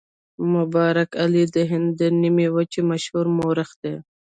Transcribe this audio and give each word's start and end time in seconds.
مبارک 0.53 1.09
علي 1.23 1.43
د 1.55 1.57
هند 1.71 1.87
د 1.99 2.01
نیمې 2.21 2.47
وچې 2.55 2.81
مشهور 2.91 3.25
مورخ 3.37 3.69
دی. 3.81 3.95